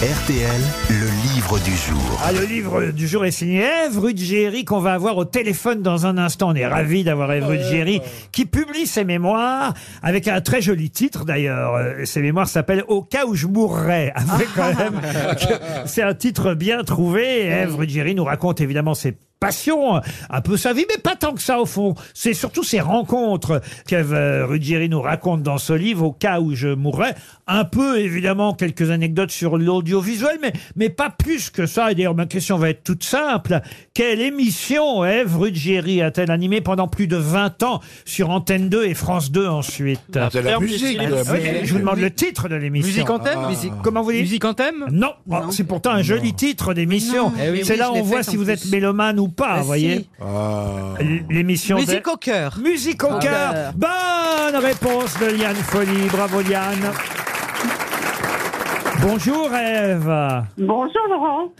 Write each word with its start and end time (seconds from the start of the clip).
RTL, 0.00 0.60
le 0.88 1.34
livre 1.34 1.58
du 1.58 1.76
jour. 1.76 2.20
Ah, 2.24 2.32
le 2.32 2.46
livre 2.46 2.86
du 2.86 3.06
jour 3.06 3.26
est 3.26 3.30
signé 3.30 3.60
Ève 3.60 3.98
Ruggieri 3.98 4.64
qu'on 4.64 4.80
va 4.80 4.94
avoir 4.94 5.18
au 5.18 5.26
téléphone 5.26 5.82
dans 5.82 6.06
un 6.06 6.16
instant. 6.16 6.52
On 6.52 6.54
est 6.54 6.66
ravis 6.66 7.04
d'avoir 7.04 7.30
Ève 7.32 7.44
Ruggieri 7.46 8.00
qui 8.32 8.46
publie 8.46 8.86
ses 8.86 9.04
mémoires 9.04 9.74
avec 10.02 10.26
un 10.26 10.40
très 10.40 10.62
joli 10.62 10.88
titre 10.88 11.26
d'ailleurs. 11.26 11.74
Euh, 11.74 12.06
Ses 12.06 12.22
mémoires 12.22 12.48
s'appellent 12.48 12.84
Au 12.88 13.02
cas 13.02 13.26
où 13.26 13.34
je 13.34 13.46
mourrais. 13.46 14.10
Avec 14.14 14.48
quand 14.56 14.74
même 14.78 15.02
que 15.02 15.54
c'est 15.84 16.02
un 16.02 16.14
titre 16.14 16.54
bien 16.54 16.82
trouvé. 16.82 17.42
Et 17.42 17.48
Ève 17.48 17.76
Ruggieri 17.76 18.14
nous 18.14 18.24
raconte 18.24 18.62
évidemment 18.62 18.94
ses 18.94 19.18
passions, 19.40 20.00
un 20.28 20.40
peu 20.42 20.56
sa 20.56 20.72
vie, 20.74 20.84
mais 20.88 20.98
pas 20.98 21.16
tant 21.16 21.32
que 21.32 21.40
ça 21.42 21.58
au 21.60 21.66
fond. 21.66 21.94
C'est 22.14 22.34
surtout 22.34 22.62
ses 22.62 22.80
rencontres 22.80 23.60
qu'Ève 23.86 24.12
euh, 24.12 24.46
Ruggieri 24.46 24.88
nous 24.88 25.00
raconte 25.00 25.42
dans 25.42 25.58
ce 25.58 25.72
livre, 25.72 26.04
au 26.04 26.12
cas 26.12 26.40
où 26.40 26.54
je 26.54 26.68
mourrais. 26.68 27.14
Un 27.46 27.64
peu, 27.64 27.98
évidemment, 27.98 28.54
quelques 28.54 28.90
anecdotes 28.90 29.30
sur 29.32 29.56
l'audiovisuel, 29.58 30.38
mais, 30.42 30.52
mais 30.76 30.88
pas 30.90 31.10
plus 31.10 31.50
que 31.50 31.66
ça. 31.66 31.90
Et 31.90 31.94
d'ailleurs, 31.94 32.14
ma 32.14 32.26
question 32.26 32.58
va 32.58 32.70
être 32.70 32.84
toute 32.84 33.02
simple. 33.02 33.60
Quelle 33.94 34.20
émission 34.20 35.04
Ève 35.04 35.36
Ruggieri 35.36 36.02
a-t-elle 36.02 36.30
animée 36.30 36.60
pendant 36.60 36.86
plus 36.86 37.06
de 37.06 37.16
20 37.16 37.62
ans 37.62 37.80
sur 38.04 38.30
Antenne 38.30 38.68
2 38.68 38.84
et 38.84 38.94
France 38.94 39.32
2 39.32 39.46
ensuite? 39.48 40.00
De 40.12 40.18
la 40.40 40.58
musique. 40.60 40.98
de 40.98 41.02
la 41.02 41.22
Ah 41.26 41.32
oui, 41.32 41.38
musique. 41.40 41.64
Je 41.64 41.72
vous 41.72 41.78
demande 41.80 41.98
le 41.98 42.10
titre 42.10 42.48
de 42.48 42.54
l'émission. 42.56 42.88
Musique 42.88 43.10
en 43.10 43.18
thème 43.18 43.38
Ah. 43.44 43.48
Musique- 43.48 43.72
Comment 43.82 44.02
vous 44.02 44.12
dites? 44.12 44.20
Musique 44.20 44.44
en 44.44 44.54
thème? 44.54 44.84
Non, 44.92 45.12
Oh, 45.30 45.50
c'est 45.50 45.64
pourtant 45.64 45.90
un 45.92 46.02
joli 46.02 46.34
titre 46.34 46.74
d'émission. 46.74 47.32
Eh 47.42 47.50
oui, 47.50 47.60
c'est 47.64 47.72
oui, 47.72 47.78
là 47.78 47.90
où 47.90 47.96
on 47.96 48.02
voit 48.02 48.22
si 48.22 48.36
vous 48.36 48.44
plus. 48.44 48.52
êtes 48.52 48.66
mélomane 48.70 49.18
ou 49.18 49.28
pas, 49.30 49.60
vous 49.60 49.66
voyez. 49.66 50.06
Ah. 50.20 50.94
L- 50.98 51.24
L'émission 51.30 51.76
de- 51.76 51.82
Musique 51.82 52.08
au 52.08 52.16
cœur. 52.16 52.58
Musique 52.62 53.02
au 53.04 53.18
cœur. 53.18 53.72
Bonne 53.74 54.56
réponse 54.62 55.18
de 55.18 55.26
Liane 55.26 55.54
Folly. 55.56 56.06
Bravo 56.12 56.40
Liane. 56.42 56.92
Bonjour 59.02 59.48
Eve. 59.54 60.44
Bonjour 60.58 61.02
Laurent. 61.08 61.52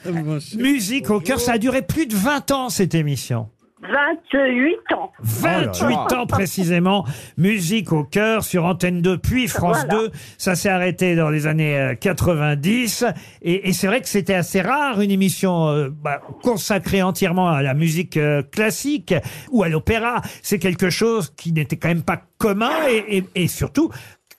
Musique 0.59 1.11
au 1.11 1.21
cœur, 1.21 1.41
ça 1.41 1.53
a 1.53 1.59
duré 1.59 1.81
plus 1.83 2.07
de 2.07 2.15
20 2.15 2.51
ans 2.51 2.69
cette 2.69 2.95
émission. 2.95 3.49
28 3.83 4.77
ans. 4.95 5.13
28 5.23 5.95
ans 6.15 6.27
précisément, 6.27 7.05
musique 7.39 7.93
au 7.93 8.05
cœur 8.05 8.45
sur 8.45 8.65
Antenne 8.65 9.01
2 9.03 9.19
puis 9.19 9.49
France 9.49 9.85
Voilà. 9.89 10.09
2. 10.09 10.11
Ça 10.39 10.55
s'est 10.55 10.69
arrêté 10.69 11.15
dans 11.17 11.31
les 11.31 11.47
années 11.47 11.79
euh, 11.79 11.95
90 11.95 13.05
et, 13.43 13.69
et 13.69 13.73
c'est 13.73 13.87
vrai 13.87 14.01
que 14.01 14.09
c'était 14.09 14.35
assez 14.35 14.61
rare 14.61 15.01
une 15.01 15.11
émission 15.11 15.69
euh, 15.69 15.89
bah, 15.91 16.21
consacrée 16.43 17.03
entièrement 17.03 17.49
à 17.49 17.63
la 17.63 17.75
musique 17.75 18.17
euh, 18.17 18.43
classique 18.43 19.15
ou 19.51 19.63
à 19.63 19.69
l'opéra. 19.69 20.21
C'est 20.43 20.59
quelque 20.59 20.91
chose 20.91 21.31
qui 21.37 21.53
n'était 21.53 21.77
quand 21.77 21.89
même 21.89 22.03
pas 22.03 22.21
commun 22.39 22.73
et, 22.89 23.19
et- 23.19 23.25
et 23.35 23.49
surtout 23.49 23.91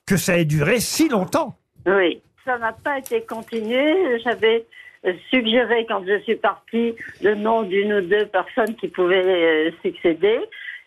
que 0.06 0.18
ça 0.18 0.38
ait 0.38 0.46
duré 0.46 0.80
si 0.80 1.10
longtemps. 1.10 1.56
Oui. 1.86 2.22
Ça 2.46 2.58
n'a 2.58 2.74
pas 2.74 2.98
été 2.98 3.22
continué. 3.22 4.20
J'avais 4.24 4.58
euh, 4.58 4.66
suggéré 5.30 5.86
quand 5.88 6.04
je 6.06 6.20
suis 6.22 6.36
partie 6.36 6.96
le 7.22 7.36
nom 7.36 7.64
d'une 7.64 7.94
ou 7.94 8.02
deux 8.02 8.26
personnes 8.28 8.76
qui 8.76 8.88
pouvaient 8.88 9.24
euh, 9.26 9.72
succéder. 9.82 10.40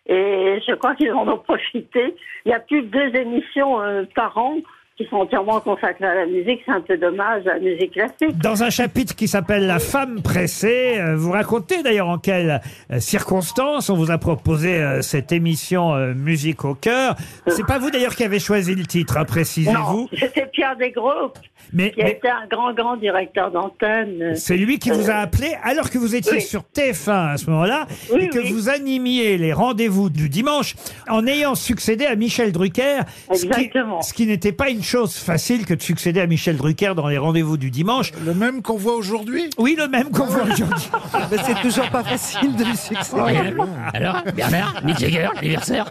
Et 0.06 0.60
je 0.66 0.74
crois 0.74 0.94
qu'ils 0.94 1.12
en 1.12 1.26
ont 1.28 1.38
profité. 1.38 2.14
Il 2.44 2.50
y 2.50 2.54
a 2.54 2.60
plus 2.60 2.82
de 2.82 2.88
deux 2.88 3.18
émissions 3.18 3.80
euh, 3.80 4.04
par 4.14 4.36
an 4.36 4.58
qui 4.96 5.04
sont 5.10 5.16
entièrement 5.16 5.58
consacrées 5.60 6.04
à 6.06 6.14
la 6.14 6.26
musique. 6.26 6.60
C'est 6.64 6.70
un 6.72 6.80
peu 6.80 6.96
dommage 6.96 7.44
à 7.48 7.54
la 7.54 7.58
musique 7.58 7.92
classique. 7.94 8.38
Dans 8.40 8.62
un 8.62 8.70
chapitre 8.70 9.16
qui 9.16 9.26
s'appelle 9.26 9.66
La 9.66 9.80
femme 9.80 10.22
pressée, 10.22 10.98
euh, 10.98 11.16
vous 11.16 11.32
racontez 11.32 11.82
d'ailleurs 11.82 12.08
en 12.08 12.18
quelles 12.18 12.60
euh, 12.92 13.00
circonstances 13.00 13.90
on 13.90 13.96
vous 13.96 14.12
a 14.12 14.18
proposé 14.18 14.76
euh, 14.76 15.02
cette 15.02 15.32
émission 15.32 15.94
Musique 16.14 16.64
au 16.64 16.74
cœur. 16.74 17.16
C'est 17.48 17.66
pas 17.66 17.78
vous 17.80 17.90
d'ailleurs 17.90 18.14
qui 18.14 18.22
avez 18.22 18.38
choisi 18.38 18.74
le 18.76 18.84
titre, 18.86 19.16
hein, 19.16 19.20
Non, 19.20 19.26
précisez-vous. 19.26 20.08
c'était 20.16 20.46
Pierre 20.52 20.76
Desgros 20.76 21.32
Mais, 21.72 21.90
qui 21.90 22.00
a 22.00 22.04
mais 22.04 22.10
été 22.12 22.28
un 22.28 22.46
grand, 22.48 22.72
grand 22.72 22.96
directeur 22.96 23.50
d'antenne. 23.50 24.36
c'est 24.36 24.56
lui 24.56 24.78
qui 24.78 24.90
vous 24.90 25.10
a 25.10 25.14
appelé 25.14 25.56
alors 25.64 25.90
que 25.90 25.98
vous 25.98 26.14
étiez 26.14 26.34
Oui. 26.34 26.40
sur 26.40 26.62
TF1 26.72 27.32
à 27.32 27.36
ce 27.36 27.50
moment-là 27.50 27.86
Oui, 28.12 28.24
et 28.24 28.28
que 28.28 28.38
oui. 28.38 28.52
vous 28.52 28.68
animiez 28.68 29.38
les 29.38 29.52
rendez-vous 29.52 30.08
du 30.10 30.28
dimanche 30.28 30.74
en 31.08 31.26
ayant 31.26 31.54
succédé 31.56 32.06
à 32.06 32.14
Michel 32.14 32.52
Drucker. 32.52 33.00
ce 33.32 33.40
qui- 33.40 33.46
Exactement. 33.46 34.02
Ce 34.02 34.12
qui 34.14 34.26
n'était 34.26 34.52
pas 34.52 34.70
une 34.70 34.82
chose 34.84 35.16
facile 35.16 35.66
que 35.66 35.74
de 35.74 35.82
succéder 35.82 36.20
à 36.20 36.26
Michel 36.26 36.56
Drucker 36.56 36.94
dans 36.94 37.08
les 37.08 37.18
rendez-vous 37.18 37.56
du 37.56 37.70
dimanche. 37.70 38.12
Le 38.24 38.34
même 38.34 38.62
qu'on 38.62 38.76
voit 38.76 38.94
aujourd'hui 38.94 39.50
Oui, 39.58 39.76
le 39.78 39.88
même 39.88 40.10
qu'on 40.10 40.26
voit 40.26 40.44
aujourd'hui. 40.44 40.90
Mais 41.30 41.38
c'est 41.38 41.60
toujours 41.60 41.88
pas 41.90 42.04
facile 42.04 42.54
de 42.56 42.64
lui 42.64 42.76
succéder. 42.76 43.54
Alors, 43.92 44.22
Bernard, 44.36 44.82
Mick 44.84 44.98
Jagger, 44.98 45.28
anniversaire 45.36 45.86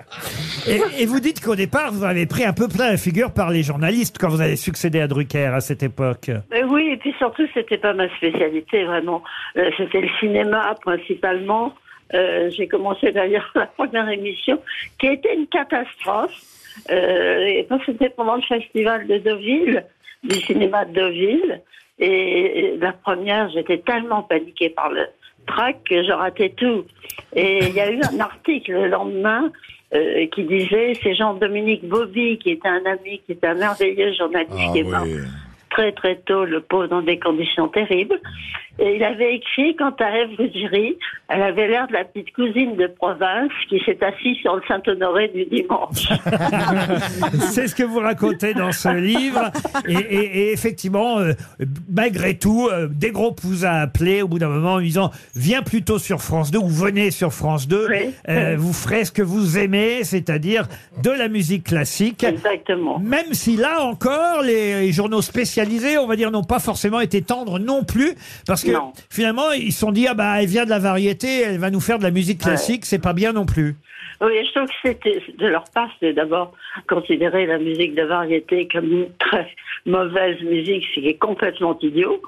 Et, 0.67 0.81
et 0.99 1.05
vous 1.05 1.19
dites 1.19 1.43
qu'au 1.43 1.55
départ, 1.55 1.91
vous 1.91 2.03
avez 2.03 2.25
pris 2.25 2.45
un 2.45 2.53
peu 2.53 2.67
plein 2.67 2.91
la 2.91 2.97
figure 2.97 3.31
par 3.31 3.49
les 3.49 3.63
journalistes 3.63 4.17
quand 4.19 4.29
vous 4.29 4.41
avez 4.41 4.55
succédé 4.55 5.01
à 5.01 5.07
Drucker 5.07 5.53
à 5.53 5.61
cette 5.61 5.83
époque. 5.83 6.29
Euh, 6.29 6.63
oui, 6.69 6.89
et 6.93 6.97
puis 6.97 7.13
surtout, 7.17 7.43
c'était 7.53 7.77
pas 7.77 7.93
ma 7.93 8.07
spécialité 8.15 8.85
vraiment. 8.85 9.23
Euh, 9.57 9.69
c'était 9.77 10.01
le 10.01 10.09
cinéma 10.19 10.75
principalement. 10.81 11.73
Euh, 12.13 12.49
J'ai 12.49 12.67
commencé 12.67 13.11
d'ailleurs 13.11 13.51
la 13.55 13.67
première 13.67 14.09
émission 14.09 14.59
qui 14.99 15.07
était 15.07 15.35
une 15.35 15.47
catastrophe. 15.47 16.41
Euh, 16.91 17.45
et 17.45 17.67
c'était 17.85 18.09
pendant 18.09 18.35
le 18.35 18.41
festival 18.41 19.05
de 19.07 19.17
Deauville, 19.19 19.85
du 20.23 20.35
cinéma 20.41 20.85
de 20.85 20.93
Deauville. 20.93 21.61
Et 21.99 22.75
la 22.81 22.91
première, 22.93 23.49
j'étais 23.51 23.77
tellement 23.77 24.23
paniquée 24.23 24.69
par 24.69 24.89
le 24.89 25.05
track 25.45 25.83
que 25.87 26.03
je 26.03 26.11
ratais 26.11 26.49
tout. 26.49 26.85
Et 27.35 27.59
il 27.59 27.73
y 27.73 27.79
a 27.79 27.91
eu 27.91 27.99
un 28.11 28.19
article 28.19 28.71
le 28.71 28.87
lendemain 28.87 29.51
euh, 29.93 30.25
qui 30.27 30.43
disait 30.43 30.93
c'est 31.03 31.13
Jean-Dominique 31.13 31.87
Bobby, 31.87 32.39
qui 32.39 32.51
était 32.51 32.67
un 32.67 32.83
ami, 32.85 33.21
qui 33.25 33.33
était 33.33 33.47
un 33.47 33.53
merveilleux 33.53 34.13
journaliste 34.13 34.53
Ah 34.57 34.71
qui 34.73 34.79
est 34.79 34.83
mort 34.83 35.03
oui. 35.03 35.19
Très 35.75 35.91
très 35.91 36.15
tôt, 36.25 36.45
le 36.45 36.61
pauvre 36.61 36.87
dans 36.87 37.01
des 37.01 37.19
conditions 37.19 37.67
terribles. 37.67 38.19
Et 38.79 38.95
il 38.95 39.03
avait 39.03 39.35
écrit, 39.35 39.75
quant 39.75 39.93
à 39.99 40.17
Ève 40.17 40.29
Ruggieri, 40.35 40.97
elle 41.29 41.43
avait 41.43 41.67
l'air 41.67 41.85
de 41.87 41.93
la 41.93 42.03
petite 42.05 42.33
cousine 42.33 42.75
de 42.75 42.87
province 42.87 43.51
qui 43.69 43.79
s'est 43.85 43.99
assise 44.03 44.37
sur 44.37 44.55
le 44.55 44.63
Saint-Honoré 44.67 45.27
du 45.27 45.45
dimanche. 45.45 46.09
C'est 47.51 47.67
ce 47.67 47.75
que 47.75 47.83
vous 47.83 47.99
racontez 47.99 48.55
dans 48.55 48.71
ce 48.71 48.89
livre. 48.89 49.51
Et, 49.87 49.93
et- 49.93 50.39
et 50.47 50.51
effectivement, 50.53 51.19
euh, 51.19 51.33
malgré 51.89 52.35
tout, 52.37 52.67
euh, 52.71 52.87
des 52.89 53.11
groupes 53.11 53.41
vous 53.43 53.63
a 53.65 53.69
appelé 53.71 54.23
au 54.23 54.27
bout 54.27 54.39
d'un 54.39 54.49
moment 54.49 54.73
en 54.73 54.81
disant 54.81 55.11
viens 55.35 55.61
plutôt 55.61 55.99
sur 55.99 56.21
France 56.21 56.49
2 56.49 56.57
ou 56.57 56.67
venez 56.67 57.11
sur 57.11 57.31
France 57.31 57.67
2. 57.67 57.87
Oui. 57.89 57.97
Euh, 58.29 58.55
vous 58.57 58.73
ferez 58.73 59.05
ce 59.05 59.11
que 59.11 59.21
vous 59.21 59.57
aimez, 59.59 60.03
c'est-à-dire 60.03 60.65
de 61.03 61.11
la 61.11 61.27
musique 61.27 61.65
classique. 61.65 62.23
Exactement. 62.23 62.97
Même 62.99 63.33
si 63.33 63.55
là 63.55 63.83
encore, 63.83 64.41
les 64.41 64.91
journaux 64.91 65.21
spécialisés, 65.21 65.62
on 65.99 66.07
va 66.07 66.15
dire, 66.15 66.31
n'ont 66.31 66.43
pas 66.43 66.59
forcément 66.59 66.99
été 66.99 67.21
tendres 67.21 67.59
non 67.59 67.83
plus, 67.83 68.15
parce 68.47 68.63
que 68.63 68.71
Non. 68.71 68.93
finalement, 69.09 69.51
ils 69.51 69.71
se 69.71 69.79
sont 69.79 69.91
dit, 69.91 70.07
ah 70.07 70.13
bah, 70.13 70.41
elle 70.41 70.47
vient 70.47 70.65
de 70.65 70.69
la 70.69 70.79
variété, 70.79 71.41
elle 71.41 71.59
va 71.59 71.69
nous 71.69 71.79
faire 71.79 71.97
de 71.99 72.03
la 72.03 72.11
musique 72.11 72.39
classique, 72.41 72.85
c'est 72.85 73.01
pas 73.01 73.13
bien 73.13 73.33
non 73.33 73.45
plus. 73.45 73.75
Oui, 74.21 74.31
je 74.45 74.51
trouve 74.53 74.67
que 74.69 74.73
c'était 74.83 75.21
de 75.37 75.47
leur 75.47 75.65
part, 75.73 75.89
c'est 75.99 76.13
d'abord 76.13 76.53
considérer 76.87 77.45
la 77.45 77.57
musique 77.57 77.95
de 77.95 78.03
variété 78.03 78.67
comme 78.71 78.91
une 78.91 79.07
très 79.19 79.47
mauvaise 79.85 80.41
musique, 80.43 80.85
ce 80.95 81.01
qui 81.01 81.07
est 81.07 81.17
complètement 81.17 81.77
idiot. 81.81 82.21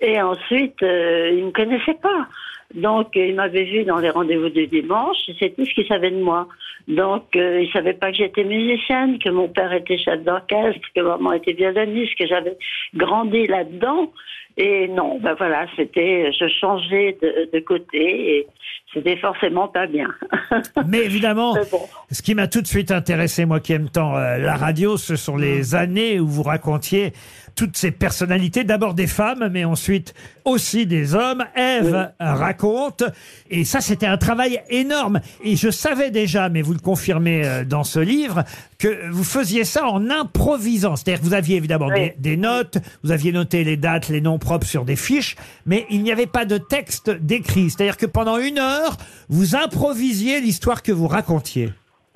Et 0.00 0.20
ensuite, 0.22 0.82
euh, 0.82 1.30
ils 1.32 1.40
ne 1.40 1.46
me 1.46 1.50
connaissaient 1.50 1.98
pas. 2.00 2.26
Donc, 2.74 3.16
euh, 3.16 3.26
ils 3.26 3.34
m'avaient 3.34 3.64
vu 3.64 3.84
dans 3.84 3.98
les 3.98 4.10
rendez-vous 4.10 4.48
du 4.48 4.66
dimanche, 4.66 5.16
c'est 5.38 5.54
tout 5.54 5.64
ce 5.64 5.74
qu'ils 5.74 5.86
savaient 5.86 6.10
de 6.10 6.22
moi. 6.22 6.48
Donc, 6.88 7.36
euh, 7.36 7.62
ils 7.62 7.70
savaient 7.72 7.92
pas 7.92 8.10
que 8.10 8.18
j'étais 8.18 8.44
musicienne, 8.44 9.18
que 9.18 9.30
mon 9.30 9.48
père 9.48 9.72
était 9.72 9.98
chef 9.98 10.22
d'orchestre, 10.24 10.80
que 10.94 11.00
maman 11.00 11.32
était 11.32 11.52
violoniste, 11.52 12.14
que 12.18 12.26
j'avais 12.26 12.56
grandi 12.94 13.46
là-dedans. 13.46 14.12
Et 14.56 14.88
non, 14.88 15.18
ben 15.20 15.34
voilà, 15.38 15.66
c'était, 15.76 16.30
je 16.32 16.46
changeais 16.60 17.16
de, 17.22 17.50
de 17.52 17.60
côté 17.64 18.36
et 18.38 18.46
c'était 18.92 19.16
forcément 19.16 19.68
pas 19.68 19.86
bien. 19.86 20.08
Mais 20.86 20.98
évidemment, 21.04 21.54
Mais 21.54 21.62
bon. 21.70 21.80
ce 22.10 22.20
qui 22.22 22.34
m'a 22.34 22.46
tout 22.48 22.60
de 22.60 22.66
suite 22.66 22.90
intéressé, 22.90 23.46
moi 23.46 23.60
qui 23.60 23.72
aime 23.72 23.88
tant 23.88 24.16
euh, 24.16 24.36
la 24.38 24.56
radio, 24.56 24.96
ce 24.98 25.16
sont 25.16 25.36
les 25.36 25.74
années 25.74 26.20
où 26.20 26.26
vous 26.26 26.42
racontiez 26.42 27.12
toutes 27.54 27.76
ces 27.76 27.90
personnalités, 27.90 28.64
d'abord 28.64 28.94
des 28.94 29.06
femmes, 29.06 29.50
mais 29.52 29.64
ensuite 29.64 30.14
aussi 30.46 30.86
des 30.86 31.14
hommes. 31.14 31.44
Ève 31.54 32.10
raconte, 32.18 33.04
et 33.50 33.64
ça 33.64 33.80
c'était 33.82 34.06
un 34.06 34.16
travail 34.16 34.60
énorme. 34.70 35.20
Et 35.44 35.56
je 35.56 35.70
savais 35.70 36.10
déjà, 36.10 36.48
mais 36.48 36.62
vous 36.62 36.72
le 36.72 36.78
confirmez 36.80 37.44
euh, 37.46 37.64
dans 37.64 37.84
ce 37.84 38.00
livre, 38.00 38.42
que 38.78 39.10
vous 39.10 39.24
faisiez 39.24 39.64
ça 39.64 39.86
en 39.86 40.08
improvisant. 40.10 40.96
C'est-à-dire 40.96 41.20
que 41.20 41.26
vous 41.26 41.34
aviez 41.34 41.56
évidemment 41.56 41.88
Oui. 41.88 41.94
des, 41.94 42.14
des 42.18 42.36
notes, 42.38 42.78
vous 43.04 43.12
aviez 43.12 43.32
noté 43.32 43.64
les 43.64 43.76
dates, 43.76 44.08
les 44.08 44.20
noms 44.22 44.38
propres 44.42 44.66
sur 44.66 44.84
des 44.84 44.96
fiches, 44.96 45.36
mais 45.66 45.86
il 45.90 46.02
n'y 46.02 46.12
avait 46.12 46.26
pas 46.26 46.44
de 46.44 46.58
texte 46.58 47.10
décrit. 47.10 47.70
C'est-à-dire 47.70 47.96
que 47.96 48.06
pendant 48.06 48.38
une 48.38 48.58
heure, 48.58 48.96
vous 49.28 49.56
improvisiez 49.56 50.40
l'histoire 50.40 50.82
que 50.82 50.92
vous 50.92 51.08
racontiez. 51.08 51.70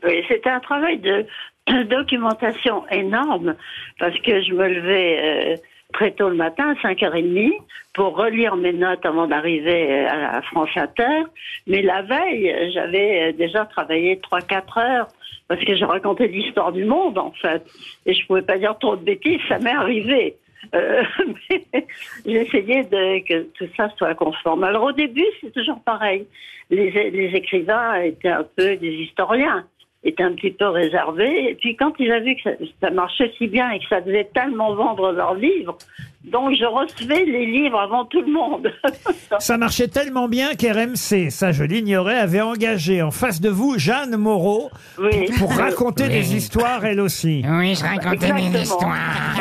Oui, 0.05 0.23
c'était 0.29 0.51
un 0.51 0.61
travail 0.61 0.99
de 0.99 1.27
documentation 1.85 2.87
énorme 2.91 3.55
parce 3.99 4.19
que 4.21 4.43
je 4.43 4.53
me 4.53 4.69
levais 4.69 5.19
euh, 5.23 5.57
très 5.93 6.11
tôt 6.13 6.29
le 6.29 6.37
matin, 6.37 6.75
à 6.75 6.89
5h30, 6.89 7.53
pour 7.95 8.17
relire 8.17 8.57
mes 8.57 8.73
notes 8.73 9.05
avant 9.05 9.27
d'arriver 9.27 10.07
euh, 10.07 10.09
à 10.09 10.43
France 10.43 10.71
Inter. 10.77 11.25
Mais 11.67 11.83
la 11.83 12.03
veille, 12.03 12.71
j'avais 12.73 13.29
euh, 13.29 13.33
déjà 13.33 13.65
travaillé 13.65 14.17
3-4 14.17 14.81
heures 14.81 15.09
parce 15.49 15.65
que 15.65 15.77
je 15.77 15.85
racontais 15.85 16.27
l'histoire 16.27 16.73
du 16.73 16.85
monde, 16.85 17.19
en 17.19 17.33
fait. 17.33 17.65
Et 18.05 18.15
je 18.15 18.27
pouvais 18.27 18.43
pas 18.43 18.59
dire 18.59 18.77
trop 18.79 18.97
de 18.97 19.05
bêtises, 19.05 19.41
ça 19.49 19.59
m'est 19.59 19.71
arrivé. 19.71 20.37
Euh, 20.75 21.03
mais 21.51 21.87
j'ai 22.25 22.43
essayé 22.47 22.83
de, 22.85 23.27
que 23.27 23.43
tout 23.59 23.69
ça 23.77 23.89
soit 23.97 24.15
conforme. 24.15 24.65
Alors 24.65 24.85
au 24.85 24.93
début, 24.93 25.25
c'est 25.41 25.53
toujours 25.53 25.81
pareil. 25.81 26.27
Les, 26.71 26.91
les 27.11 27.31
écrivains 27.35 28.01
étaient 28.03 28.29
un 28.29 28.45
peu 28.57 28.77
des 28.77 28.93
historiens, 28.93 29.65
étaient 30.05 30.23
un 30.25 30.33
petit 30.35 30.51
peu 30.51 30.67
réservés. 30.69 31.51
Et 31.51 31.55
puis 31.55 31.77
quand 31.77 31.93
ils 31.99 32.13
ont 32.13 32.21
vu 32.25 32.37
que 32.37 32.43
ça, 32.43 32.51
ça 32.81 32.91
marchait 32.91 33.33
si 33.39 33.47
bien 33.47 33.71
et 33.71 33.79
que 33.79 33.87
ça 33.89 34.01
devait 34.01 34.29
tellement 34.35 34.75
vendre 34.75 35.13
leurs 35.13 35.35
livres, 35.35 35.77
donc 36.25 36.57
je 36.57 36.65
recevais 36.65 37.25
les 37.25 37.47
livres 37.47 37.79
avant 37.79 38.05
tout 38.05 38.21
le 38.21 38.33
monde. 38.33 38.73
Ça 39.39 39.57
marchait 39.59 39.87
tellement 39.87 40.27
bien 40.29 40.55
qu'RMC, 40.57 41.31
ça 41.31 41.53
je 41.53 41.63
l'ignorais, 41.63 42.17
avait 42.19 42.41
engagé 42.41 43.01
en 43.01 43.13
face 43.13 43.41
de 43.41 43.49
vous 43.49 43.79
Jeanne 43.79 44.17
Moreau 44.17 44.71
oui. 44.99 45.27
pour 45.39 45.53
raconter 45.55 46.05
Oui. 46.05 46.09
des 46.11 46.35
histoires 46.37 46.85
elle 46.85 47.01
aussi. 47.01 47.45
Oui, 47.49 47.77
je 47.77 47.83
racontais 47.85 48.27
Exactement. 48.27 48.39
une 48.39 48.57
histoire. 48.61 49.37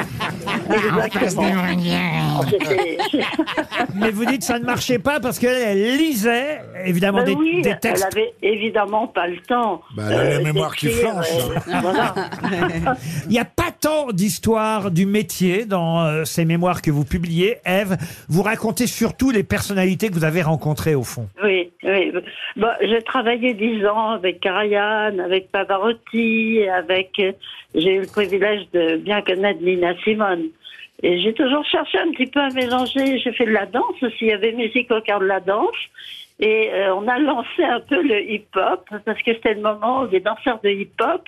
Mais 3.96 4.12
vous 4.12 4.26
dites 4.26 4.40
que 4.40 4.46
ça 4.46 4.60
ne 4.60 4.66
marchait 4.66 5.00
pas 5.00 5.20
parce 5.20 5.40
qu'elle 5.40 5.58
elle 5.62 5.98
lisait 5.98 6.62
évidemment 6.86 7.20
Ben 7.20 7.26
des, 7.26 7.34
oui, 7.34 7.62
des 7.62 7.70
elle 7.70 7.80
textes. 7.80 8.06
avait 8.12 8.34
évidemment 8.42 9.08
pas 9.08 9.28
le 9.28 9.38
temps. 9.38 9.82
Bah, 9.96 10.04
elle 10.10 10.14
a 10.14 10.24
la 10.24 10.36
euh, 10.38 10.44
mémoire 10.44 10.76
qui 10.76 10.88
d'écrire, 10.88 11.12
flanche. 11.24 11.28
euh, 11.68 11.74
voilà. 11.82 12.16
Il 13.26 13.30
n'y 13.32 13.40
a 13.40 13.46
pas 13.46 13.72
tant 13.80 14.12
d'histoires 14.12 14.92
du 14.92 15.06
métier 15.06 15.66
dans 15.66 16.04
euh, 16.04 16.26
ces 16.26 16.46
mémoires 16.46 16.82
que 16.82 16.92
vous 16.92 17.06
publiez, 17.06 17.58
Ève. 17.66 17.98
Vous 18.30 18.42
racontez 18.42 18.88
surtout 18.88 19.32
les 19.32 19.44
personnalités 19.44 20.10
que 20.10 20.14
vous 20.14 20.26
avez 20.26 20.42
rencontrées 20.42 20.96
au 20.96 21.04
fond. 21.04 21.28
Oui, 21.44 21.65
oui. 21.86 22.12
Bah, 22.56 22.78
j'ai 22.82 23.02
travaillé 23.02 23.54
dix 23.54 23.86
ans 23.86 24.12
avec 24.12 24.40
Karajan, 24.40 25.20
avec 25.20 25.52
Pavarotti, 25.52 26.68
avec. 26.68 27.12
J'ai 27.74 27.96
eu 27.96 28.02
le 28.02 28.08
privilège 28.08 28.68
de 28.74 28.98
bien 28.98 29.22
connaître 29.22 29.62
Nina 29.62 29.96
Simone. 30.04 30.50
Et 31.04 31.20
j'ai 31.20 31.34
toujours 31.34 31.66
cherché 31.66 31.98
un 31.98 32.12
petit 32.12 32.28
peu 32.28 32.40
à 32.40 32.50
mélanger. 32.50 33.20
J'ai 33.20 33.34
fait 33.34 33.46
de 33.46 33.52
la 33.52 33.66
danse 33.66 34.02
aussi. 34.02 34.18
Il 34.22 34.28
y 34.28 34.34
avait 34.34 34.54
musique 34.54 34.90
au 34.92 35.02
cœur 35.02 35.20
de 35.20 35.26
la 35.26 35.40
danse. 35.40 35.76
Et 36.40 36.70
euh, 36.74 36.94
on 36.96 37.08
a 37.08 37.18
lancé 37.18 37.64
un 37.64 37.80
peu 37.80 38.02
le 38.02 38.22
hip-hop 38.30 38.90
parce 39.06 39.22
que 39.22 39.34
c'était 39.34 39.54
le 39.54 39.62
moment 39.62 40.02
où 40.02 40.08
les 40.08 40.20
danseurs 40.20 40.60
de 40.62 40.70
hip-hop 40.70 41.22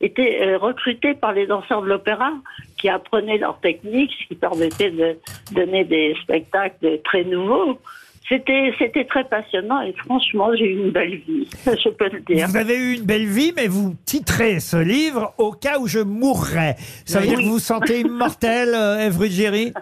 étaient 0.00 0.40
euh, 0.40 0.56
recrutés 0.56 1.14
par 1.14 1.32
les 1.32 1.46
danseurs 1.46 1.82
de 1.82 1.88
l'opéra 1.88 2.32
qui 2.78 2.88
apprenaient 2.88 3.36
leur 3.36 3.60
technique, 3.60 4.10
ce 4.22 4.28
qui 4.28 4.34
permettait 4.36 4.90
de 4.90 5.18
donner 5.52 5.84
des 5.84 6.16
spectacles 6.22 7.00
très 7.04 7.24
nouveaux. 7.24 7.78
C'était 8.28 8.72
c'était 8.78 9.04
très 9.04 9.24
passionnant 9.24 9.82
et 9.82 9.92
franchement 9.92 10.54
j'ai 10.56 10.64
eu 10.64 10.78
une 10.84 10.90
belle 10.90 11.16
vie, 11.16 11.46
je 11.66 11.88
peux 11.90 12.08
le 12.10 12.20
dire. 12.20 12.46
Vous 12.48 12.56
avez 12.56 12.76
eu 12.76 12.94
une 12.94 13.04
belle 13.04 13.26
vie, 13.26 13.52
mais 13.54 13.66
vous 13.66 13.94
titrez 14.06 14.60
ce 14.60 14.78
livre 14.78 15.34
au 15.36 15.52
cas 15.52 15.78
où 15.78 15.86
je 15.86 15.98
mourrais. 15.98 16.76
Ça 17.04 17.20
veut 17.20 17.26
dire 17.26 17.38
que 17.38 17.44
vous 17.44 17.52
vous 17.52 17.58
sentez 17.58 18.00
immortel, 18.00 18.68
euh, 18.74 19.10
Ruggieri 19.10 19.72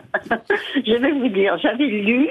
Je 0.75 0.97
vais 0.97 1.13
vous 1.13 1.29
dire, 1.29 1.57
j'avais 1.63 1.87
lu, 1.87 2.31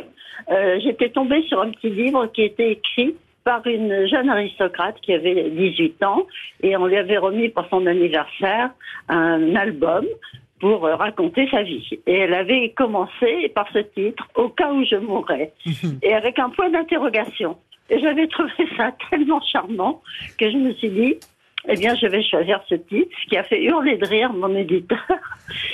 euh, 0.50 0.80
j'étais 0.84 1.10
tombée 1.10 1.44
sur 1.48 1.62
un 1.62 1.72
petit 1.72 1.90
livre 1.90 2.28
qui 2.28 2.42
était 2.42 2.74
écrit 2.74 3.16
par 3.44 3.66
une 3.66 4.08
jeune 4.08 4.30
aristocrate 4.30 4.96
qui 5.02 5.14
avait 5.14 5.50
18 5.50 6.04
ans 6.04 6.28
et 6.62 6.76
on 6.78 6.86
lui 6.86 6.98
avait 6.98 7.18
remis 7.18 7.50
pour 7.50 7.66
son 7.70 7.86
anniversaire 7.88 8.72
un 9.08 9.56
album 9.56 10.06
pour 10.62 10.86
euh, 10.86 10.96
raconter 10.96 11.50
sa 11.50 11.64
vie. 11.64 11.86
Et 12.08 12.20
elle 12.20 12.34
avait 12.34 12.70
commencé 12.70 13.52
par 13.54 13.68
ce 13.74 13.80
titre, 13.80 14.26
Au 14.36 14.48
cas 14.50 14.72
où 14.72 14.86
je 14.86 14.96
mourrais, 14.96 15.52
et 16.04 16.14
avec 16.14 16.40
un 16.40 16.50
point 16.50 16.70
d'interrogation. 16.70 17.58
Et 17.90 18.00
j'avais 18.00 18.28
trouvé 18.28 18.52
ça 18.78 18.92
tellement 19.10 19.42
charmant 19.42 20.02
que 20.38 20.50
je 20.50 20.56
me 20.56 20.74
suis 20.76 20.90
dit, 20.90 21.16
eh 21.70 21.76
bien, 21.76 21.96
je 21.96 22.08
vais 22.08 22.24
choisir 22.24 22.60
ce 22.68 22.76
titre, 22.76 23.16
ce 23.24 23.30
qui 23.30 23.38
a 23.38 23.44
fait 23.44 23.62
hurler 23.64 23.98
de 23.98 24.08
rire 24.08 24.34
mon 24.34 24.56
éditeur. 24.56 24.98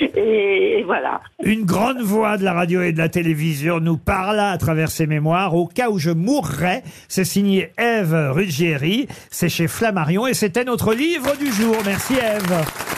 Et, 0.16 0.82
voilà. 0.84 1.20
Une 1.42 1.64
grande 1.64 2.00
voix 2.00 2.36
de 2.36 2.44
la 2.44 2.52
radio 2.52 2.82
et 2.82 2.92
de 2.92 2.98
la 2.98 3.08
télévision 3.08 3.80
nous 3.80 3.96
parla 3.96 4.50
à 4.50 4.58
travers 4.58 4.90
ses 4.90 5.06
mémoires. 5.06 5.54
Au 5.54 5.66
cas 5.66 5.88
où 5.88 5.98
je 5.98 6.10
mourrais, 6.10 6.82
c'est 7.08 7.24
signé 7.24 7.70
Ève 7.78 8.14
Ruggieri. 8.34 9.06
C'est 9.30 9.48
chez 9.48 9.66
Flammarion 9.66 10.26
et 10.26 10.34
c'était 10.34 10.64
notre 10.64 10.92
livre 10.92 11.36
du 11.38 11.50
jour. 11.50 11.76
Merci 11.86 12.14
Ève. 12.14 12.97